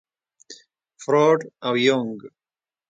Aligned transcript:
فروډ 1.01 1.39
او 1.67 1.73
يونګ. 1.85 2.19